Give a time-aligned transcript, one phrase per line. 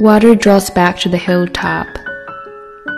[0.00, 1.86] Water draws back to the hilltop.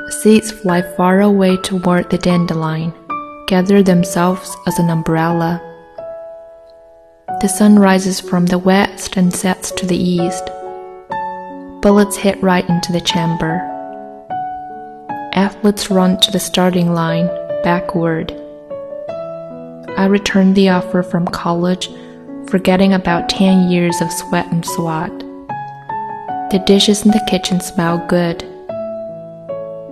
[0.08, 2.94] Seeds fly far away toward the dandelion,
[3.48, 5.60] gather themselves as an umbrella.
[7.40, 10.48] The sun rises from the west and sets to the east.
[11.82, 13.56] Bullets hit right into the chamber.
[15.34, 17.26] Athletes run to the starting line,
[17.64, 18.30] backward.
[19.98, 21.90] I return the offer from college,
[22.46, 25.21] forgetting about 10 years of sweat and swat.
[26.51, 28.43] The dishes in the kitchen smell good.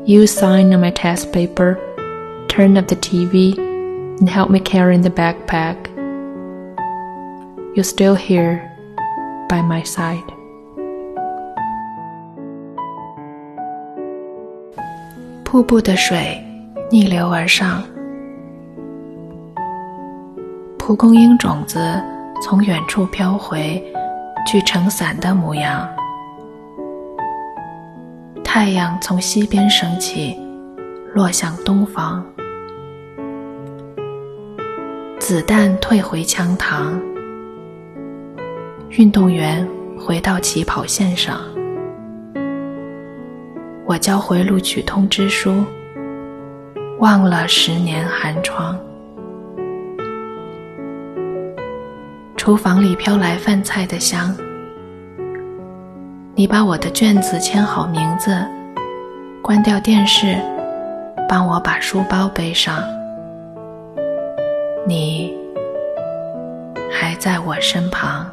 [0.05, 1.77] You sign on my test paper,
[2.48, 3.58] turn up the TV,
[4.20, 5.76] and help me carry in the backpack.
[7.76, 8.72] You're still here
[9.50, 10.23] by my side.
[15.44, 16.42] 瀑布的水
[16.89, 17.84] 逆流而上，
[20.78, 21.80] 蒲公英种子
[22.42, 23.84] 从远处飘回，
[24.48, 25.89] 聚成伞的模样。
[28.53, 30.37] 太阳从西边升起，
[31.15, 32.27] 落向东方。
[35.20, 37.01] 子弹退回枪膛，
[38.89, 39.65] 运动员
[39.97, 41.41] 回到起跑线上。
[43.87, 45.64] 我交回录取通知书，
[46.98, 48.77] 忘了十年寒窗。
[52.37, 54.37] 厨房里飘来饭菜的香，
[56.41, 58.34] 你把我的卷子签好名字，
[59.42, 60.38] 关掉电视，
[61.28, 62.83] 帮我把书包背上。
[64.86, 65.36] 你
[66.91, 68.24] 还在我身旁。